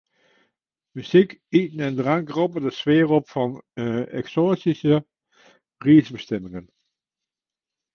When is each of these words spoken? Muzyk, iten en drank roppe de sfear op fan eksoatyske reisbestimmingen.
Muzyk, 0.93 1.31
iten 1.59 1.79
en 1.87 1.95
drank 2.01 2.27
roppe 2.37 2.59
de 2.65 2.71
sfear 2.79 3.09
op 3.19 3.25
fan 3.33 3.51
eksoatyske 4.19 4.95
reisbestimmingen. 5.85 6.65